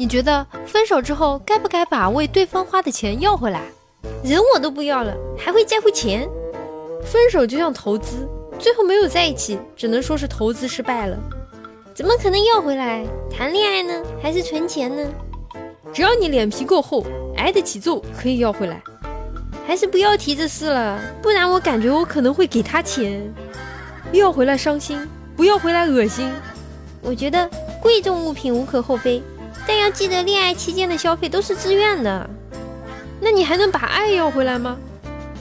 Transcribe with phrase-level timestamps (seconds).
[0.00, 3.60] 你觉得分手之后该不该把为对方花的钱要回来？
[4.24, 6.26] 人我都不要了，还会在乎钱？
[7.04, 8.26] 分手就像投资，
[8.58, 11.18] 最后没有在一起，只能说是投资失败了。
[11.92, 13.04] 怎么可能要回来？
[13.30, 15.06] 谈恋爱呢，还是存钱呢？
[15.92, 17.04] 只要你脸皮够厚，
[17.36, 18.82] 挨得起揍，可以要回来。
[19.66, 23.22] 还是不要提这事了，不然我感觉我可能会给他钱。
[24.12, 25.06] 要回来伤心，
[25.36, 26.32] 不要回来恶心。
[27.02, 27.46] 我觉得
[27.82, 29.22] 贵重物品无可厚非。
[29.66, 32.28] 但要记得，恋爱期间的消费都是自愿的。
[33.20, 34.76] 那你还能把爱要回来吗？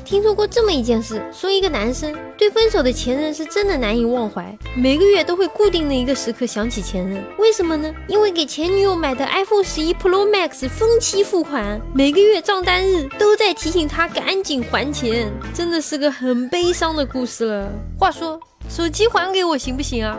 [0.04, 7.24] 听说过这么一件事，说一个男生对分手的前任是真的难以忘怀，每个月都会固定的一个时刻想起前任。
[7.38, 7.94] 为什么呢？
[8.08, 17.72] 因为给前女友买的 iPhone 十一 Pro Max 分期付款，每个月账单日都在提醒他赶紧还钱，真的是个很悲伤的故事了。
[18.00, 20.18] 话说，手机还给我行不行啊？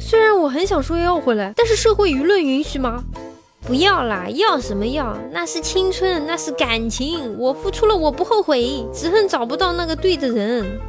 [0.00, 3.04] 虽然我很想说要回来，但是社会舆论允许吗？
[3.66, 5.16] 不要啦，要什么要？
[5.30, 10.80] 那是青春，那是感情，我付出了，我不后悔，只恨找不到那个对的人。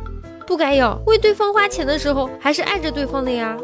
[0.48, 3.58] 不该要，为对方花钱的时候还是爱着对方的呀。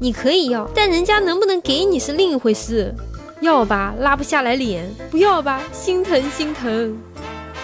[0.00, 2.94] 你可以要，但人家能不能给你是另一回事。
[3.40, 6.96] 要吧，拉不下来脸；不要吧，心疼心疼。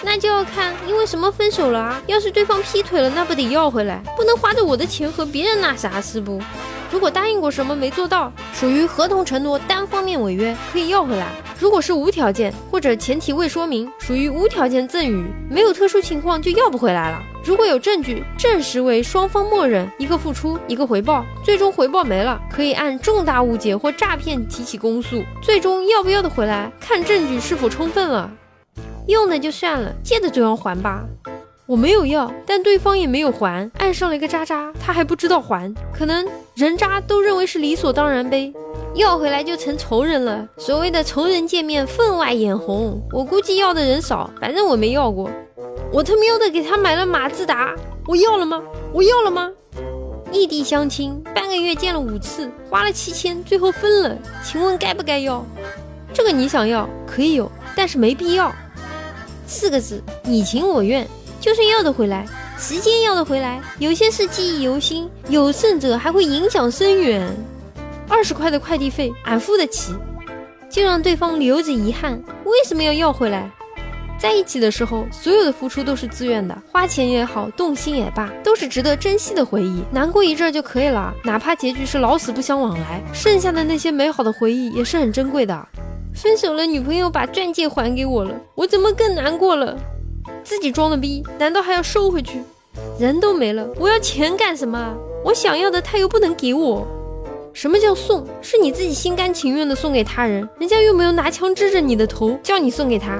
[0.03, 2.01] 那就要看因为什么分手了啊？
[2.05, 4.03] 要是对方劈腿了，那不得要回来？
[4.15, 6.39] 不能花着我的钱和别人那啥是不？
[6.91, 11.27] 如果答应过什么没做到，属于合同承诺单方面违约，可以要回来。
[11.59, 17.21] 如果是无条件或者前提未说明，属于无条件赠与，没有特殊情况就要不回来了。
[17.43, 25.21] 如果有证据证实为双方默认，一个付出一个回报，最终回报没了，可以按重大误解或诈骗提起公诉。
[25.41, 28.31] 最终要不要得回来，看证据是否充分了。
[29.07, 31.03] 用的就算了，借的就要还吧。
[31.69, 38.51] 我没有要，但对方也没有还，爱上了一个渣渣，他还不知道还，可能人渣都认为是理所当然呗，
[38.95, 40.49] 要回来就成仇人了。
[40.57, 45.29] 所谓的仇人见面分外眼红，我估计要的人少，反正我没要过。
[45.93, 47.75] 我他喵的给他买了马自达，
[48.07, 48.63] 我要了吗？
[48.91, 49.51] 我要了吗？
[50.31, 55.45] 异地相亲，半个月见了五次，花了七千，最后分了，请问该不该要？
[56.11, 58.51] 这个你想要可以有，但是没必要。
[59.45, 61.07] 四个字，你情我愿。
[61.39, 62.25] 就算要得回来，
[62.57, 67.27] 时间要得回来，有些事记忆犹新，有甚者还会影响深远。
[68.07, 69.93] 二十块的快递费，俺付得起，
[70.69, 72.21] 就让对方留着遗憾。
[72.43, 73.49] 为什么要要回来？
[74.19, 79.81] 在一起的时候，所有的付出都是自愿的，花钱也好，动心也罢，都是值得珍惜的回忆。
[79.91, 85.65] 难过一阵就可以了，哪怕结局是老死不相往来，剩下的那些美好的回忆也是很珍贵的。
[86.13, 89.77] 分手了，女朋友把钻戒还给我了，我怎么更难过了？
[90.43, 92.41] 自己装的逼，难道还要收回去？
[92.99, 94.95] 人都没了，我要钱干什么？
[95.23, 96.87] 我想要的他又不能给我。
[97.53, 98.25] 什么叫送？
[98.41, 103.19] 是你自己心甘情愿的送给他人，人家又没有拿枪支着你的头叫你送给他。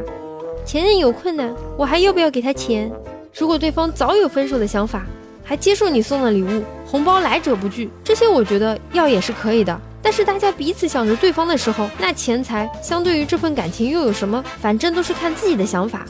[0.66, 2.92] 前任有困难，我还要不要给他钱？
[3.38, 5.06] 如果对方早有分手的想法，
[5.44, 9.82] 还接受你送的礼物，红包来者不拒，这些我觉得要也是可以的。
[10.02, 14.44] 但是大家彼此想着对方的时候，那钱财相对于这份感情又有什么？
[14.62, 16.06] 反正都是看自己的想法。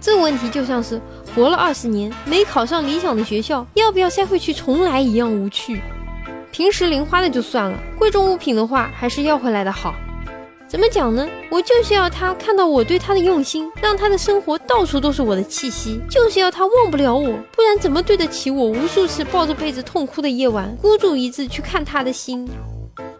[0.00, 1.00] 这个问题就像是
[1.34, 5.80] 活了二十年没考上理想的学校，要不要塞回去重来一样无趣。
[6.50, 9.94] 平时零花的就算了，贵重物品的话还是要回来的好。
[10.66, 11.26] 怎么讲呢？
[11.50, 22.46] 我就是要他看到我对他的用心，让他的生活到处都是我的气息，就是要他忘不了我，不然怎么对得起我无数次抱着被子痛哭的夜晚，孤注一掷去看他的心？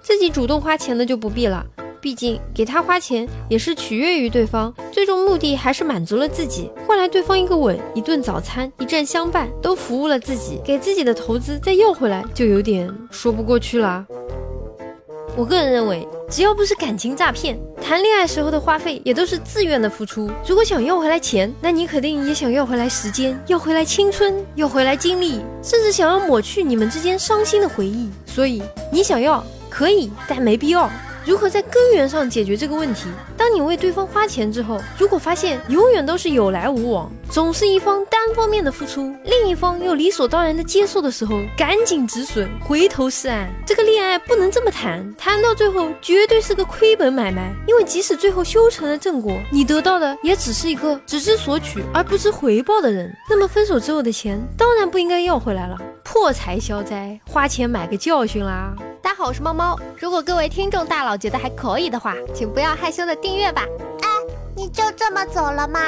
[0.02, 1.64] 自己主动花钱的就不必了。
[2.00, 14.06] 毕竟给他花钱也是取悦于对方，最终目的还是满足了自己，换来对方一个吻、一顿早餐、一阵相伴，都服务了自己，给自己的投资再要回来，就有点说不过去了。
[15.36, 20.28] 我个人认为，只要不是感情诈骗，谈恋爱时候的花费也都是自愿的付出。
[20.44, 28.10] 如果想要回来钱，那你肯定也想要回来时间，要回来青春，要回来精力，甚至想要抹去你们之间伤心的回忆。
[28.26, 28.60] 所以
[28.90, 30.90] 你想要可以，但没必要。
[31.24, 33.08] 如何在根源上解决这个问题？
[33.36, 43.48] 当你为对方花钱之后，如果发现永远都是有来无往，总是一方单方面的付出，另一方又理所当然的接受的时候，赶紧止损，回头是岸。
[43.66, 47.52] 这个恋爱不能这么谈，谈到最后绝对是个亏本买卖。
[47.66, 53.14] 因为即使最后修成了正果，你得到的也只是一个只知索取而不知回报的人。
[53.28, 55.76] 那么分手之后的钱，当然不应该要回来了。
[56.02, 58.74] 破财消灾，花钱买个教训啦！
[59.18, 59.76] 好，我是猫猫。
[59.98, 63.62] 如果各位听众大佬觉得还可以的话，请不要害羞的订阅吧。
[64.02, 64.08] 哎，
[64.54, 65.80] 你就这么走了吗？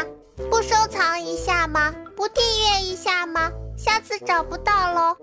[0.50, 1.94] 不收藏一下吗？
[2.17, 3.49] 不订阅一下吗？
[3.77, 5.17] 下次找不到喽。